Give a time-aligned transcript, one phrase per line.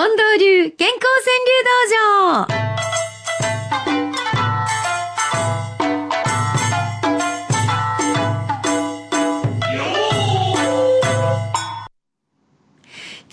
[0.00, 2.48] 近藤流健康川柳道
[4.24, 4.29] 場。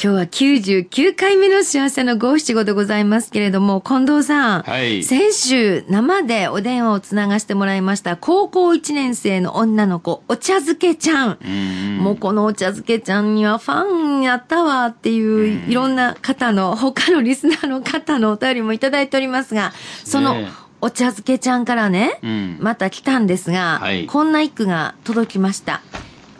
[0.07, 4.61] 今日は99回目の幸せの五七五でございますけれども、近藤さん。
[4.61, 11.97] はい先週、生でお電話をつながしてもらいました、高校1年生の女の子、お茶漬けちゃん。
[11.99, 19.73] もうこのお茶漬けちゃんにはファンやったわっていう、いろんな方の、他のリスナーの方のお便りもいただいておりますが、
[20.05, 20.37] その
[20.79, 25.81] お茶漬けちゃんからね、うんまた来たんですが、はいこんな一句が届きました。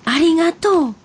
[0.05, 0.95] ありがとう。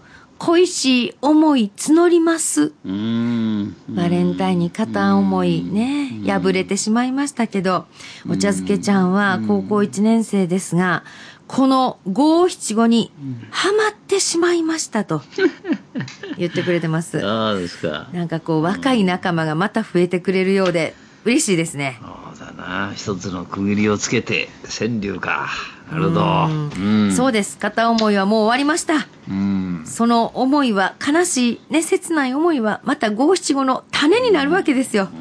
[0.45, 2.73] 恋しい思い募ります。
[2.85, 7.87] バレンタインに片思いね、破れてしまいましたけど、
[8.29, 11.05] お茶漬けちゃんは高校1年生ですが、
[11.47, 13.13] この五七五に
[13.53, 15.23] ハマってしまいましたと
[16.37, 17.21] 言ってくれてます。
[17.23, 18.09] そうですか。
[18.13, 22.01] なんかこう若い仲間がまた増えてくれるようで嬉しいですね。
[22.37, 22.93] そうだな。
[22.95, 25.49] 一つの区切りをつけて、川柳か。
[25.91, 26.47] なるほど。
[26.79, 27.13] うん。
[27.13, 27.59] そうです。
[27.59, 29.07] 片思いはもう終わりました。
[29.29, 29.83] うん。
[29.85, 35.09] その思いは、悲しい、ね、切ない思いは、また五七五の種になるわけですよ。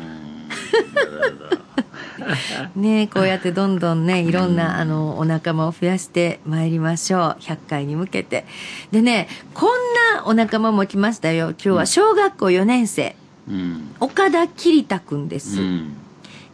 [2.75, 7.38] ねこうやってどんどんね、いろんな、あの、お仲間を増やしてまいりましょう。
[7.40, 8.45] 100回に向けて。
[8.92, 9.70] でね、こん
[10.16, 11.50] なお仲間も来ましたよ。
[11.50, 13.16] 今日は小学校4年生、
[13.50, 13.95] うん。
[14.00, 15.62] 岡田桐太くんです。
[15.62, 15.95] うん。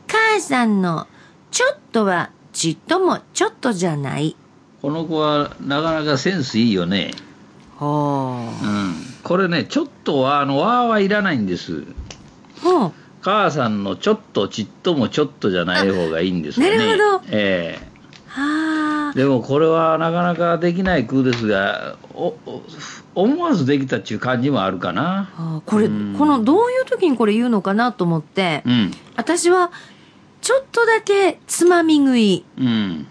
[0.07, 1.07] 母さんの、
[1.51, 4.35] ちょっとは、ちっともちょっとじゃない。
[4.81, 7.11] この子はなかなかセンスいいよね。
[7.75, 8.95] ほうん。
[9.23, 11.73] これね、ちょっとは、あの、わーはいらないんです。
[11.73, 11.85] う。
[12.61, 12.91] ほう。
[13.21, 16.77] 母さんのちょっとちっともちょっとじゃない方がいいんですよね。
[16.77, 17.77] なるほどえ
[18.27, 19.17] はあえ。
[19.19, 22.63] でもこれはなかなかできない句ですが、おお
[23.15, 25.29] 思わずできたっていう感じもあるかな。
[25.37, 28.91] あーこれ、うんこのどういう時にこれ言うのかなと思って、うん。
[29.17, 29.71] 私は
[30.47, 33.07] ちょっとだけつまみ食いうん。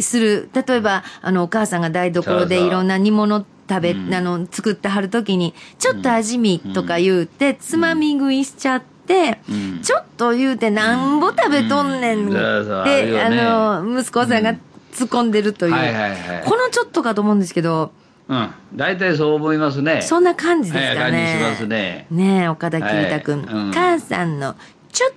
[0.00, 14.54] する例えばあのお母さんが台所でいろんな煮物食べ、うんあの作ってはる時にちょっと味見とか言うて、つまみ食いしちゃって、うんちょっと言うてなんぼ食べとんねんうんそうそうあの息子さんが
[14.94, 16.42] 突っ込んでるという、はい。
[16.46, 17.92] このちょっとかと思うんですけど
[18.28, 18.50] うん。
[18.74, 20.00] 大体そう思いますね。
[20.00, 21.00] そんな感じですかね。
[21.00, 22.06] はい感じしますね。
[22.10, 23.42] ねえ、岡田桐太くん。
[23.44, 24.54] はいうん母さんの、
[24.90, 25.16] ちょっと、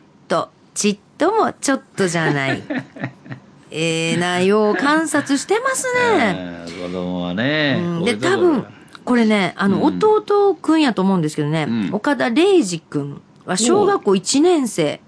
[0.73, 2.63] ちっともちょっとじゃない。
[3.73, 6.35] ええ内容を観察してますね。
[6.37, 7.79] えー子供はね。
[7.81, 8.65] うんで、多分、
[9.05, 15.01] これね、あの、うん弟くんやと思うんですけどね、うん岡田礼二くんは小学校1年生。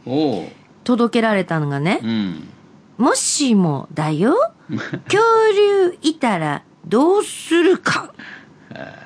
[0.83, 2.47] 届けられたのがね、うん。
[2.97, 4.35] もしもだよ、
[4.69, 5.21] 恐
[5.55, 8.13] 竜いたらどうするか。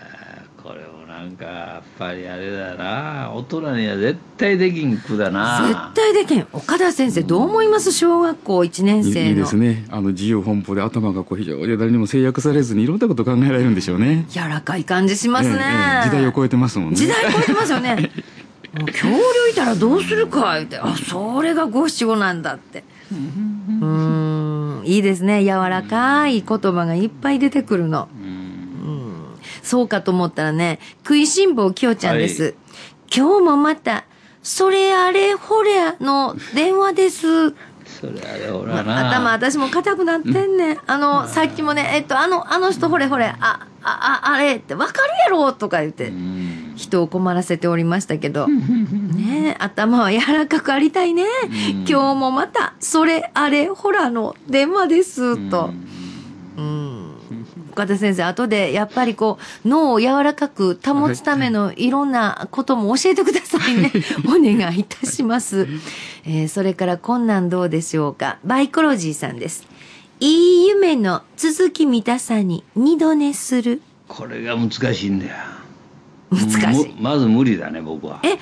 [1.17, 3.31] なんか、やっぱりあれだな。
[3.33, 5.93] 大人には絶対できん句だな。
[5.95, 6.45] 絶対できん。
[6.53, 9.25] 岡田先生、どう思います小学校1年生の？
[9.25, 15.55] いいいですねあの自由奔放で頭がこう非常に誰にも制約されずにいろんなこと考えられるんでしょうね柔らかい感じしますね。
[15.55, 15.63] えええ
[16.01, 18.11] え時代を超えてますもんね時代超えてますよね。
[18.77, 19.15] もう恐竜
[19.51, 22.83] いたらどうするか言って、あ、それが五七五なんだって。
[23.11, 25.43] うーん、いいですね。
[25.43, 28.07] 柔らかい言葉がいっぱい出てくるの。
[28.21, 28.26] うん。
[29.67, 32.55] うんそうかと思ったらね、食いしん坊きよちゃんです。
[33.13, 34.05] 今日もまた、
[34.41, 37.49] それあれほれの電話です。
[37.49, 39.09] それあれほらな。
[39.09, 40.77] 頭私も硬くなってんねん。
[40.87, 46.73] あの、さっきもね、えっと、あの、あの人ほれほれ、あ、あ、あ、あれってわかるやろとか言ってう、ん。
[46.77, 51.25] 人を困らせておりましたけど、ねえ頭は柔らかくありたいね。
[51.89, 55.71] 今日もまた、それあれほらの電話です、と。
[57.77, 57.83] うん。
[57.83, 63.91] 岡田先生、後でやっぱりこう、脳を柔らかく保つためのいろんなことも教えてくださいね。
[64.27, 65.67] お願いいたします。
[66.25, 68.37] えーそれからこんなんどうでしょうか。
[68.43, 69.65] バイコロジーさんです。
[70.19, 73.81] いい夢の続き見たさに二度寝する。
[74.07, 75.35] これが難しいんだよ。
[76.31, 76.87] 難しい。
[76.87, 78.19] むまず無理だね、僕は。
[78.23, 78.39] え、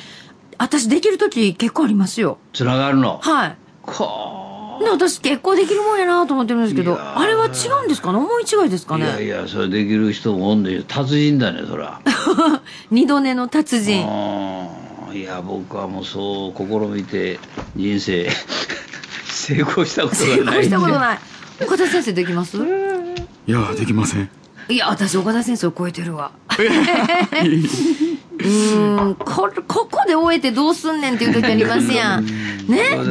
[0.58, 2.38] 私できるとき結構ありますよ。
[2.54, 3.20] つながるの？
[3.22, 3.56] はい。
[3.82, 4.35] こ
[4.84, 7.50] で私結構できるもんやなと思ってるんですけど、あれは違
[7.82, 8.18] うんですかね？
[8.20, 9.00] 思い違いですかう。
[9.00, 12.00] いねやいや、それできる人もおんで、達人だね、そら。
[12.92, 14.02] 二度寝の達人。
[15.14, 17.40] いや、僕はもうそう試みて、
[17.76, 18.30] 人生、
[19.28, 20.60] 成功したこと成がない。
[20.60, 21.20] 功したことない。
[21.64, 22.58] 岡田先生できます？
[22.58, 24.30] いやできません
[24.68, 26.32] いや、私岡田先生を超えてるわ。
[28.38, 32.26] うーん、こ、ここで終えてどうすんねんっていう時ありますやん。
[32.26, 32.34] ね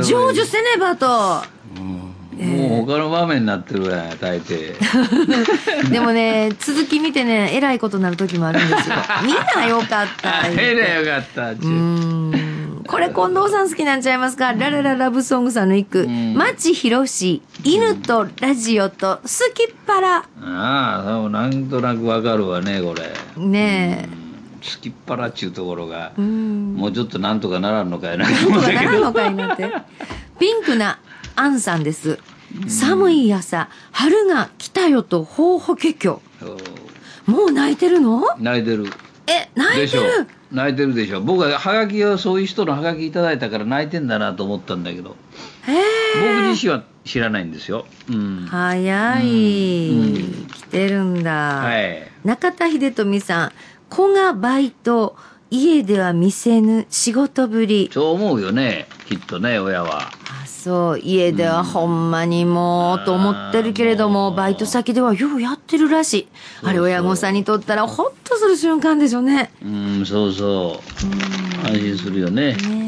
[0.02, 1.42] 成就せねばと。
[2.44, 4.74] もう他の場面になってるわ、大抵。
[5.90, 8.96] でもね、続き見てね、えらいことになる時もあるんですよ。
[9.24, 10.46] みんなよかった。
[10.48, 11.50] えらよかった。
[11.52, 12.84] うーん。
[12.86, 14.52] これ近藤さん好きなんちゃいますか？
[14.52, 16.02] ララララブソングさんの一句。
[16.02, 20.16] うん町博士、犬とラジオと好きっ腹。
[20.18, 23.10] ああそうなんとなくわかるわねこれ
[23.42, 24.08] ね
[24.62, 26.20] 好きっ腹っちゅうところがえ。
[26.20, 26.74] うん。
[26.74, 29.72] もうちょっとなんとかならんのかいななんとかならんのかいなって。
[30.38, 30.98] ピンクな
[31.36, 32.18] アンさんです。
[32.68, 36.22] 寒い朝、春が来たよと、ほうほけきょ。
[37.26, 38.22] もう泣いてるの？
[38.38, 38.86] 泣いてる。
[39.26, 40.02] え、泣いてる？
[40.52, 41.20] 泣いてるでしょ。
[41.20, 45.16] 僕はハガキをそういう人のハガキいただいたから泣いてんだなと思ったんだけど。
[45.66, 47.86] 僕自身は知らないんですよ。
[48.08, 48.46] うん。
[48.48, 50.46] 早い、うん。
[50.46, 52.06] 来てるんだ、はい。
[52.24, 53.52] 中田秀富さん
[53.88, 55.16] 子がバイト
[55.50, 57.90] 家では見せぬ仕事ぶり。
[57.92, 60.02] そう思うよねきっとね親は。
[60.02, 66.28] あそう家ではほんまにもうと思ってるけれどもバイト先ではようやってるらしい。
[66.62, 69.50] あれ親御さんにとったらホッとする瞬間でしょうね。
[69.62, 70.80] うんそうそ
[71.64, 71.66] う。
[71.66, 72.56] 安心するよね。
[72.64, 72.83] うん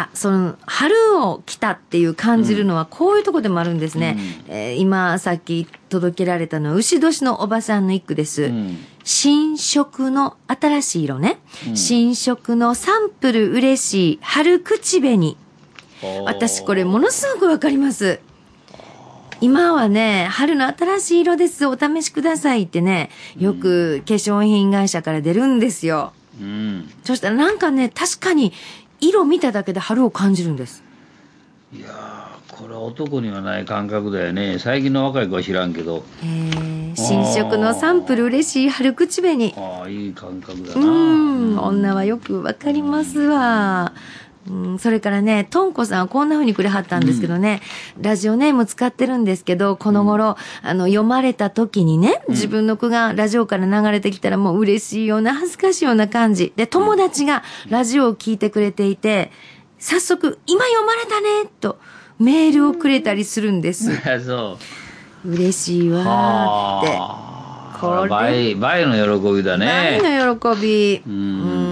[0.00, 4.16] あその春を来たっていう感じるのはこういうとこでもあるんですね、
[4.46, 8.78] えー今さっき届けられたのは牛年のおばさんの一句です、うん。
[9.02, 11.40] 新色の新しい色ね、
[11.74, 15.36] 新色のサンプル嬉しい春口紅。
[16.24, 18.20] 私これものすごくわかります。
[19.40, 21.66] 今はね春の新しい色です。
[21.66, 26.12] お試しくださいってねよく化粧品会社から出るんですよ。
[26.40, 26.88] うん。
[27.02, 28.52] そしたらなんかね確かに
[29.00, 30.82] 色見ただけで春を感じるんです。
[31.72, 34.58] いやーこれは男にはない感覚だよね。
[34.58, 36.04] 最近の若い子は知らんけど。
[36.22, 39.54] えー新色のサンプル嬉しい春口紅。
[39.56, 43.92] ああいい感覚だうなん、女はよくわかりますわ。
[43.94, 44.27] うん、
[44.78, 47.60] それからね、とんこさんはこんな風にくれはったんですけどね、
[48.00, 56.52] ラジオネーム使ってるんですけど、この頃、あの、読まれた時にね、自分の句がラジオから流れてきたらもう嬉しいような、恥ずかしいような感じ。
[56.56, 59.30] で、友達がラジオを聞いてくれていて、
[59.78, 61.78] 早速、今読まれたね、と、
[62.18, 63.90] メールをくれたりするんです。
[64.24, 64.58] そ
[65.24, 65.30] う。
[65.30, 66.06] 嬉しいわーって。
[66.06, 67.28] はあ。
[67.80, 68.08] これ。
[68.08, 70.00] 倍倍の喜びだね。
[70.02, 71.02] 何の喜び。
[71.06, 71.67] ううん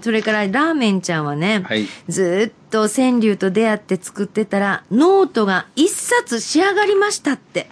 [0.00, 0.02] ん。
[0.02, 7.68] それから、ラーメンちゃんはね、はいずーっと川柳と出会って作ってたら、ノートが一冊仕上がりましたって。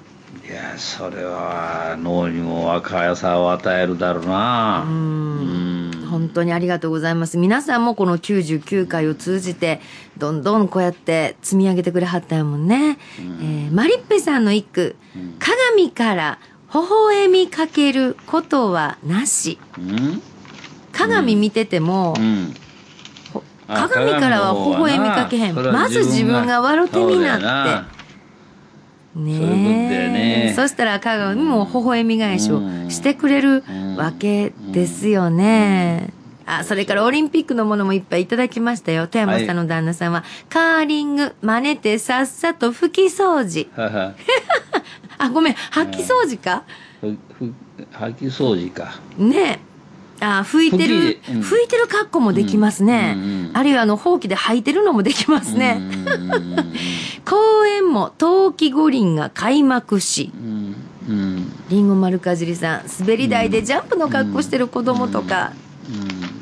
[0.48, 7.36] いやそれは脳にも若さを与えるだろうなうん本当にありがとうございます。
[7.36, 9.80] 皆さんもこの99回を通じて、
[10.16, 12.98] どんどんこうやって積み上げてくれはったやもんね。
[13.18, 14.96] えーマリッペさんの一句、
[15.38, 16.38] 鏡から
[16.72, 19.58] 微笑みかけることはなし。
[19.78, 20.22] うん
[20.98, 22.14] 鏡見てても、
[23.68, 25.54] 鏡からは微笑みかけへん。
[25.54, 27.98] まず自分が笑ってみなって。
[29.14, 30.52] ねそういうことだよね。
[30.54, 32.60] そしたら鏡も微笑み返しを
[32.90, 33.64] してくれる
[33.96, 36.12] わけですよね。
[36.46, 39.06] あ、それからオリンピックのものもいっぱいいただきましたよ。
[39.06, 43.68] 富山さんの旦那さんは、カーリング、真似てさっさと拭き掃除。
[43.76, 44.14] はは。
[45.18, 46.62] あ、ごめん、掃き掃除か？
[47.00, 47.52] ふふ
[47.92, 48.94] 掃き掃除か。
[49.18, 49.67] ねえ。
[50.20, 51.40] あ、拭いてる、うん。
[51.40, 53.14] 拭いてる格好もできますね。
[53.16, 55.78] うんうんうんあるいはあの、ほうきで履いてるのもできますね。
[55.78, 56.72] うんうんうん
[57.28, 60.74] 公園も冬季五輪が開幕し、うん
[61.08, 61.52] うん。
[61.68, 65.52] りんご丸かじりさん、滑り台でジャンプの格好してる子供とか、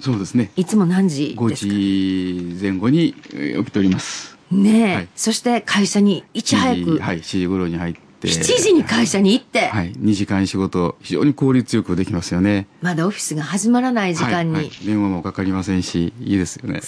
[0.00, 0.52] そうですね。
[0.56, 1.70] いつも何時5ですか？
[1.74, 4.38] 時前後にえー起きております。
[4.50, 5.08] ねえ、はい。
[5.14, 9.92] そして会社にいち早く、7時はい7時頃に入って7時に会社に行って、はい。
[9.92, 12.66] 2時間仕事非常に効率よくできますよね。
[12.82, 14.86] まだオフィスが始まらない時間に、はいはい。
[14.86, 16.80] 電話もかかりませんしいいですよね。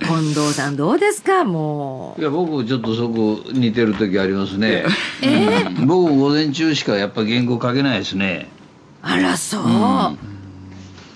[0.00, 1.44] 近藤さんどうですか？
[1.44, 4.84] もいや僕ちょっとそこ似てる時ありますね、
[5.76, 5.86] うん。
[5.86, 8.48] 僕も午前中しかやっぱ原稿書けないですね。
[9.02, 10.18] あらそう、ん。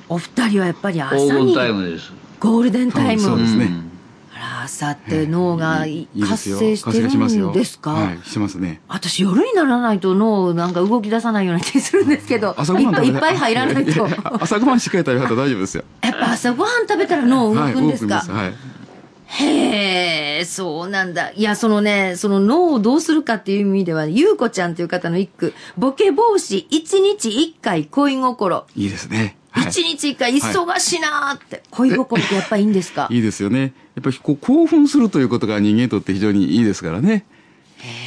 [0.09, 2.13] お二人はやっぱり朝にタイムです。
[2.41, 3.65] ゴールデンタイム、そうですね。
[3.65, 3.69] ん。
[3.69, 3.94] あら
[4.65, 5.85] 朝って脳が
[6.21, 7.93] 活性してるんですか？
[7.93, 8.19] はい。
[8.27, 8.81] してますね。
[8.89, 14.07] 私夜にならないと脳なんか動き出さないような気するんですけど朝ごはんいっぱい入らないと。
[14.07, 15.85] や朝ごはんしっかり食べたら大丈夫ですよ。
[16.03, 18.07] やっぱ朝ごはん食べたら脳動はいくんです。
[18.07, 18.55] か、はい。
[19.27, 21.33] へえ、そうなんだ。
[21.33, 28.65] いや、そのね、その脳をどうするかっていう意味では、ゆうこちゃんという方の一句、ボケ防止、一日一回恋心。
[28.77, 29.69] いいですねはい。
[29.69, 33.09] 一日一回忙しいなーって、恋心ってやっぱいいんですか？
[33.11, 33.73] いいですよね。
[33.95, 37.25] やっぱりこう興奮するということが人間にとって非常にいいですからね。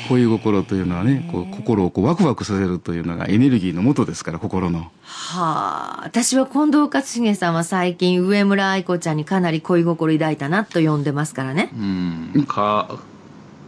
[0.10, 4.80] 恋心というのはねこう心をこうワクワクさせるというのがエネルギーの元ですから心の。
[4.80, 11.70] はあ、私は近藤克重さんは最近上村愛子ちゃんにかなり恋心抱いたなと呼んでますからね。
[11.74, 12.46] うん。
[12.48, 13.00] か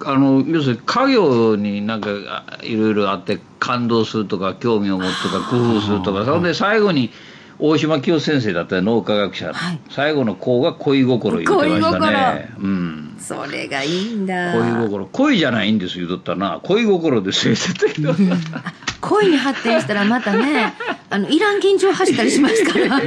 [0.01, 2.09] あの要するに家業になんか
[2.47, 7.11] あいろいろあって感動するとか興味を持つとか工夫するとかそれで最後に
[7.59, 9.79] 大島清先生だったら脳科学者、はい。
[9.89, 12.49] 最後の項が恋心言ってましたね。
[12.57, 13.17] うん。
[13.19, 14.53] それがいいんだ。
[14.53, 15.05] 恋心。
[15.07, 16.61] 恋じゃないんです言うとったな。
[16.63, 17.93] 恋心ですよ絶対
[19.01, 20.73] 恋に発展したらまたね、
[21.09, 23.01] あの、いらん緊張走ったりしますから。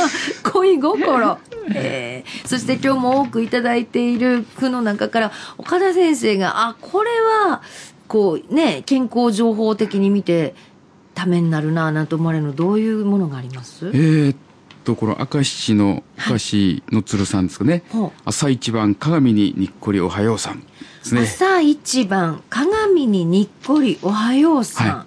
[0.50, 1.38] 恋心。
[1.74, 7.60] えー、そして今日も多くいただいている句の中から、岡田先生が、あ、これは、
[8.06, 10.54] こうね、健康情報的に見て、
[11.18, 13.88] ためになるなぁなんて思われるの、どういうものがあります？
[13.88, 14.36] えーっ
[14.84, 18.20] とこの明石の明石の鶴さんですかね、ほう。
[18.24, 20.66] 朝一番鏡ににっこりおはようさんで
[21.02, 21.22] すね。
[21.22, 25.06] 朝一番鏡ににっこりおはようさん、は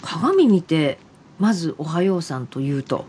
[0.00, 0.98] 鏡見て
[1.38, 3.04] まずおはようさんというと。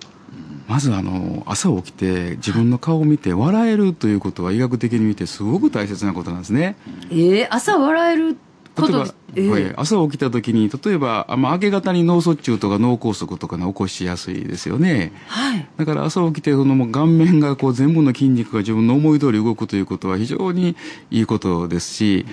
[0.67, 6.75] まずあの朝起きて自分の顔を見て笑えるということは医学的に見てすごく大切なことなんですね。
[7.09, 8.37] えー、朝笑える
[8.75, 9.73] 例えば、えーはい。
[9.75, 15.11] 朝起きた時に例えばあまあ明け方に脳卒中とか脳梗塞とかね起こしやすいですよね。
[15.27, 15.67] はい。
[15.77, 20.75] だから朝起きてそのもう顔面がこう全部の筋肉が自分の思い通り動くということは非常に
[21.11, 22.25] いいことですし、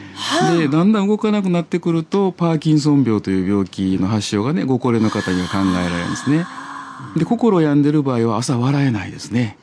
[0.59, 6.47] でだんだん動かなくなってくるとパーキンソン病という病気の発症がねご高齢の方には考えられるんですね。
[7.17, 9.57] で心を病んでる場合は朝笑えないですね。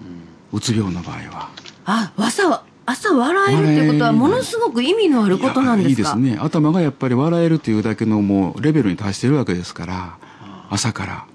[0.52, 1.50] うつ病の場合は。
[1.86, 2.64] あ朝は
[3.08, 6.02] 朝笑えるっていうことはものすごく意味のあることなんですか？
[6.02, 6.38] いやいいですね。
[6.42, 10.18] 頭がやっぱり笑えるというだけのもうレベルに達してるわけですから
[10.70, 11.26] 朝から。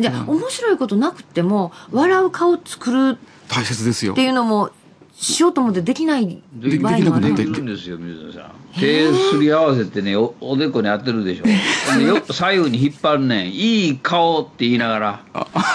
[0.00, 4.12] じゃあ面白いことなくても笑う顔作る大切ですよ。
[4.12, 4.70] っていうのも
[5.20, 7.02] しようと思ってできないで場合もある。
[7.02, 8.52] できなくなってできるんですよ水野さん。
[8.78, 11.44] 手すり合わせてねおおでこに当てるでしょ。
[11.98, 13.52] でよ左右に引っ張るねん。
[13.52, 15.20] いい顔って言いながら。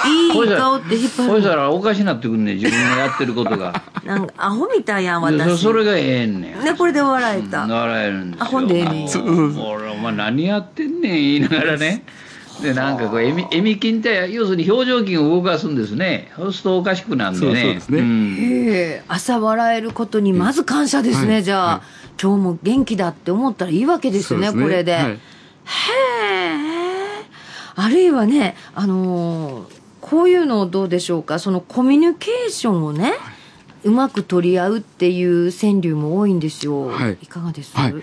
[0.06, 3.82] いい顔って引っ張そしたるらおかしなってくんねん自分がやってることが。
[4.06, 5.62] なんかアホみたいやん私。
[5.62, 6.64] それがええんねん。
[6.64, 8.46] ねこれで笑えた、笑えるんですよ。
[8.46, 9.08] あほんでええねん。
[9.60, 12.06] 俺お前何やってんねん言いながらね
[12.62, 16.32] でなんかこうえみえみ筋って要するに表情筋を動かすんですね。
[16.36, 17.46] そうするとおかしくなんでね。
[17.46, 19.04] そうそうですね。
[19.08, 21.44] 朝笑えることにまず感謝ですね、はい。
[21.44, 21.82] じゃあ、はい。
[22.22, 25.04] 今日も元気だって思ったらいいわけですよねそうこれで、はい。
[25.04, 25.20] へえ。
[27.76, 31.40] あるいはねあのーこういうのどうでしょうか。
[31.40, 33.14] そのコミュニケーションをね、
[33.86, 37.18] うまく取り合うっていう川柳も多いんですよ、はい。
[37.22, 37.74] いかがです？
[37.76, 37.96] はい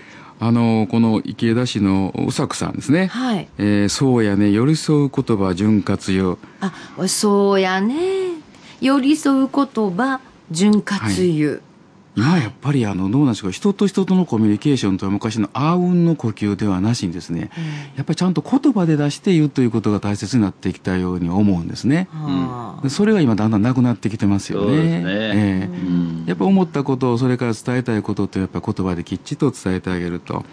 [0.43, 3.47] あのこの池田市のうさくさんですね、はい。
[3.59, 6.37] えーそうやね寄り添う言葉潤滑油。
[6.59, 6.73] あ
[7.07, 7.95] そうやね。
[8.81, 10.19] 寄り添う言葉
[10.49, 11.61] 潤滑油、
[12.15, 17.49] 今やっぱりあのどうなんでしょうか人と人とのコミュニケーションとは昔のあうんの呼吸ではなしにですね、
[17.95, 22.09] やっぱりちゃんと言葉で出して言うということが大切になってきたように思うんですね。
[22.11, 24.67] はあでそれが今だんだんなくなってきてますよね。
[24.67, 30.43] そうですねええうんやっぱ思ったことをそれから伝えたいことってやっぱ言葉できっちりと伝えてあげると。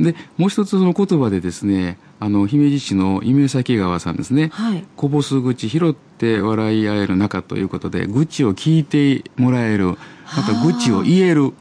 [0.00, 4.84] でもう一つその言葉でですねあの姫路市の夢崎川さんですね、はい。
[4.96, 9.96] こぼす愚痴拾って笑い合える仲ということで愚痴を聞いてもらえる
[10.36, 11.52] また愚痴を言える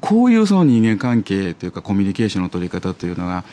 [0.00, 3.44] こういうその人間関係というかコミュニケーションの取り方というのが、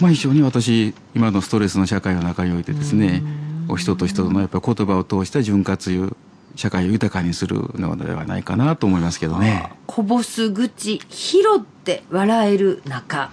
[0.00, 3.22] まあ、非常に私今のストレスの社会の中においてですね
[3.68, 6.16] お人と人とのやっぱり言葉を通した潤滑油
[6.56, 9.70] 社会を豊かにするのではないかなと思いますけどね。
[9.86, 13.30] こぼす愚痴拾って笑える仲、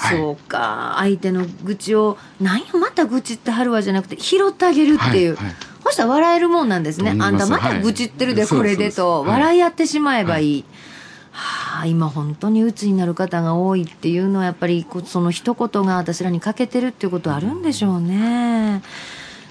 [0.00, 0.16] はい。
[0.16, 0.94] そうか。
[0.96, 5.56] 相手の愚痴を「何やまた愚痴ってはるわ」じゃなくて拾ってあげるっていう、はいはい。
[5.84, 7.10] そしたら笑えるもんなんですね。
[7.18, 9.24] あんたまた愚痴ってるで、はいこれでと。
[9.26, 10.64] 笑い合ってしまえばいい、
[11.32, 18.82] はあ今本当に鬱になる方が多いっていうのはやっぱりその一言が私らに欠けてるっていうことあるんでしょうね。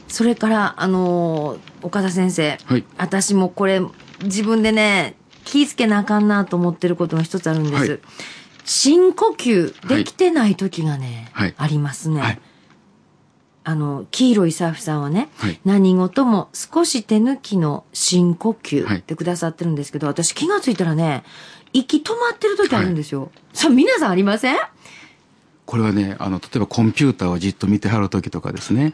[0.07, 2.83] それからあの岡田先生、はい。
[2.97, 3.81] 私もこれ
[4.23, 5.15] 自分でね
[5.45, 7.99] 気ぃつけなあかんなと思ってることが一つあるんです、はい
[8.69, 11.55] 深呼吸できてない時がね、はい。
[11.57, 12.39] ありますね、はい。
[13.63, 15.59] あの、黄色いサーフさんはね、はい。
[15.65, 18.97] 何事も少し手抜きの深呼吸はい。
[18.99, 21.23] ってくださってるんですけど、私気がついたらね、
[21.73, 23.31] 息止まってる時あるんですよ。
[23.53, 24.57] さあ、皆さんありません？
[25.65, 28.93] これはねあの例えばコンピューターをじっと見てはる時とかですね。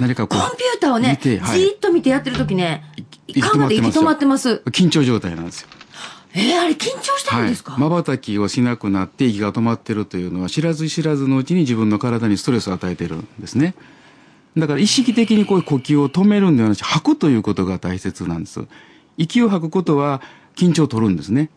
[0.00, 2.84] 何かこうコンピューターをね、じーっと見てやってる時ね、
[3.26, 4.62] い考えて息止まってます。
[4.66, 5.68] 緊張状態なんですよ
[6.34, 13.74] えー、あれ緊張してるんですか、まばたきをしなくなって息が止まってるというのは知らず知らずのうちに自分の体にストレスを与えてるんですね。
[14.56, 18.66] だから意識的にこういう呼吸を止めるんではなくて吐くということが大切なんです。
[19.16, 20.22] 息を吐くことは
[20.56, 21.50] 緊張を取るんですね。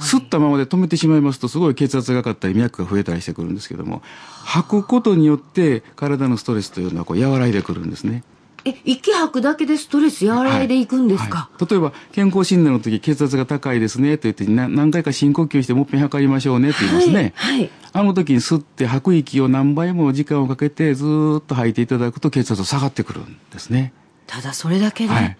[0.00, 4.02] 吸ったままで止めてしまいますとすごい血圧が上がったり脈が増えたりしてくるんですけども
[4.44, 8.24] 吐くことによって体のストレスというのはこう和らいでくるんですね
[8.64, 17.58] え、息吐くだけでストレス和らいでいくんですか、はい例えば健康診断の時血圧が高いですねと言ってな何回か深呼吸してもっぺん測りましょうねって言いますね、はい。
[17.58, 17.70] はい。
[17.92, 23.92] あの時に吸って吐く息を何倍も時間をかけてずーっと吐いていただくと血圧下がってくるんですね。
[24.26, 25.36] ただそれだけで、はい。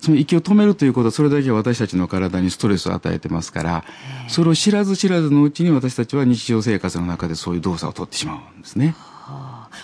[0.00, 3.84] その息を止めるということはそれだけ私たちの体にストレスを与えてますから、
[4.28, 8.94] それを知らず知らずのうちに私たちは日常生活の中でそういう動作をとってしまうんですね。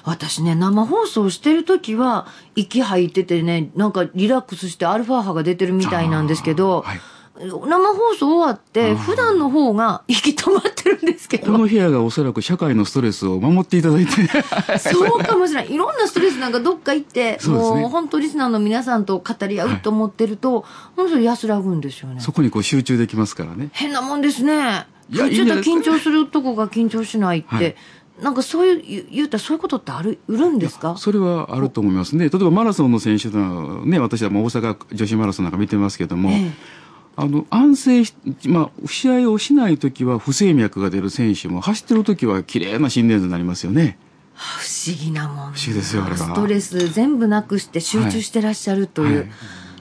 [0.04, 7.00] 私ね、生放送してる時は、息吐いててね、なんかリラックスしてアルファ波が出てるみたいなんですけど、はい。
[7.36, 14.12] 生放送終わって、普段の方が息止まってるんですけど、この部屋がおそらく社会のストレスを守っていただいて、
[14.78, 15.74] そうかもしれない。
[15.74, 17.80] いろんなストレスなんかどっか行って、そうね。
[17.82, 20.64] もう本当リスナーの皆さんと語り合うと思ってると、
[20.94, 22.20] 本当に安らぐんですよね。
[22.20, 23.70] そこにこう集中できますからね。
[23.72, 24.86] 変なもんですね。
[25.10, 27.76] いや普通と緊張するとこが緊張しないって、はい
[28.23, 30.97] なんかそういう、言言うたらそういうことってある、売るんですか？
[30.97, 32.28] それはあると思いますね。
[32.28, 36.52] 例えばマラソンの選手のね、私はもう大阪女子マラソンなんか見てますけども、ええ
[37.16, 38.14] あの、安静し、
[38.47, 43.99] まあ、試合をしないときは不整脈が出る選手も、走ってるときは綺麗な心電図になりますよね。
[44.35, 45.37] 不思議なもん。
[45.37, 49.18] 不思議ですよあれはストレス全部なくして集中してらっしゃるという。
[49.18, 49.28] はい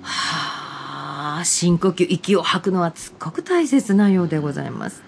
[0.03, 5.02] はあ、深呼吸、息を吐くのはすっごく大切なようでございます。